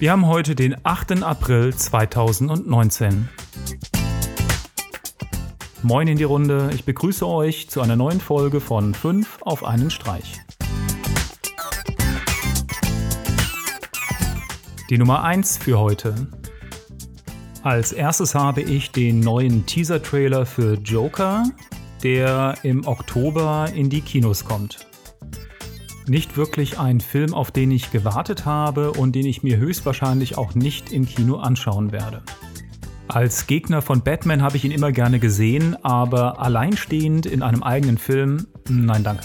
[0.00, 1.24] Wir haben heute den 8.
[1.24, 3.28] April 2019.
[5.82, 9.90] Moin in die Runde, ich begrüße euch zu einer neuen Folge von 5 auf einen
[9.90, 10.34] Streich.
[14.88, 16.28] Die Nummer 1 für heute.
[17.64, 21.42] Als erstes habe ich den neuen Teaser-Trailer für Joker,
[22.04, 24.78] der im Oktober in die Kinos kommt.
[26.08, 30.54] Nicht wirklich ein Film, auf den ich gewartet habe und den ich mir höchstwahrscheinlich auch
[30.54, 32.22] nicht im Kino anschauen werde.
[33.08, 37.98] Als Gegner von Batman habe ich ihn immer gerne gesehen, aber alleinstehend in einem eigenen
[37.98, 39.24] Film, nein danke.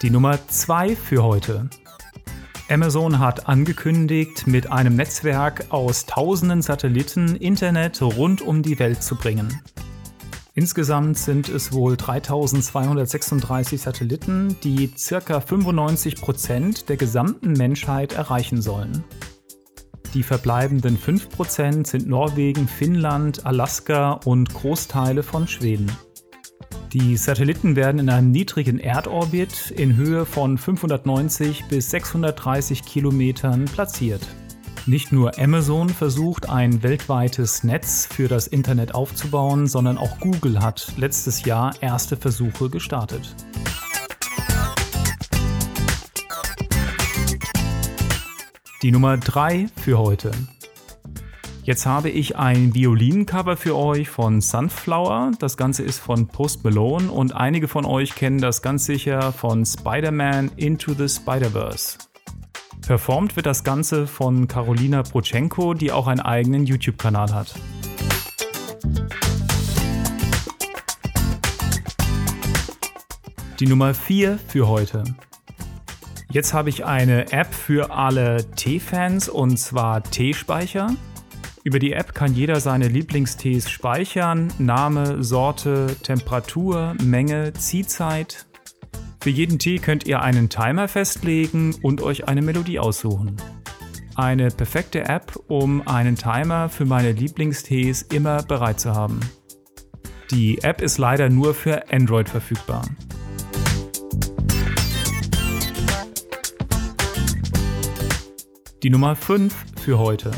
[0.00, 1.68] Die Nummer 2 für heute.
[2.70, 9.16] Amazon hat angekündigt, mit einem Netzwerk aus tausenden Satelliten Internet rund um die Welt zu
[9.16, 9.60] bringen.
[10.54, 15.40] Insgesamt sind es wohl 3236 Satelliten, die ca.
[15.40, 19.04] 95 Prozent der gesamten Menschheit erreichen sollen.
[20.12, 25.90] Die verbleibenden 5% sind Norwegen, Finnland, Alaska und Großteile von Schweden.
[26.92, 34.26] Die Satelliten werden in einem niedrigen Erdorbit in Höhe von 590 bis 630 Kilometern platziert.
[34.86, 40.94] Nicht nur Amazon versucht, ein weltweites Netz für das Internet aufzubauen, sondern auch Google hat
[40.96, 43.34] letztes Jahr erste Versuche gestartet.
[48.82, 50.30] Die Nummer 3 für heute.
[51.62, 55.32] Jetzt habe ich ein Violincover für euch von Sunflower.
[55.38, 59.66] Das Ganze ist von Post Malone und einige von euch kennen das ganz sicher von
[59.66, 62.09] Spider-Man Into the Spider-Verse.
[62.90, 67.54] Performt wird das Ganze von Karolina Prochenko, die auch einen eigenen YouTube-Kanal hat.
[73.60, 75.04] Die Nummer 4 für heute.
[76.32, 80.90] Jetzt habe ich eine App für alle Tee-Fans und zwar Teespeicher.
[81.62, 88.49] Über die App kann jeder seine Lieblingstees speichern, Name, Sorte, Temperatur, Menge, Ziehzeit
[89.22, 93.36] für jeden Tee könnt ihr einen Timer festlegen und euch eine Melodie aussuchen.
[94.14, 99.20] Eine perfekte App, um einen Timer für meine Lieblingstees immer bereit zu haben.
[100.30, 102.82] Die App ist leider nur für Android verfügbar.
[108.82, 109.54] Die Nummer 5
[109.84, 110.30] für heute.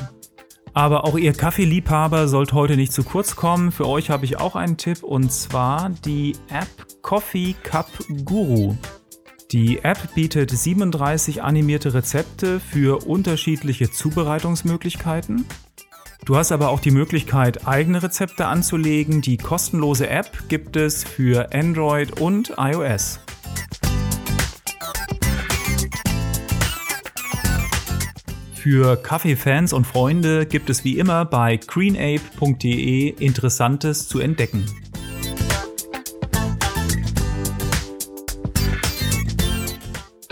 [0.75, 3.71] Aber auch ihr Kaffeeliebhaber sollt heute nicht zu kurz kommen.
[3.71, 7.91] Für euch habe ich auch einen Tipp und zwar die App Coffee Cup
[8.25, 8.77] Guru.
[9.51, 15.45] Die App bietet 37 animierte Rezepte für unterschiedliche Zubereitungsmöglichkeiten.
[16.25, 19.21] Du hast aber auch die Möglichkeit, eigene Rezepte anzulegen.
[19.21, 23.19] Die kostenlose App gibt es für Android und iOS.
[28.55, 34.65] Für Kaffeefans und Freunde gibt es wie immer bei greenape.de Interessantes zu entdecken.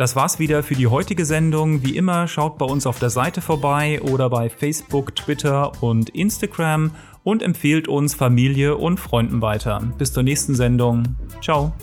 [0.01, 1.85] Das war's wieder für die heutige Sendung.
[1.85, 6.93] Wie immer schaut bei uns auf der Seite vorbei oder bei Facebook, Twitter und Instagram
[7.23, 9.83] und empfehlt uns Familie und Freunden weiter.
[9.99, 11.03] Bis zur nächsten Sendung.
[11.43, 11.75] Ciao.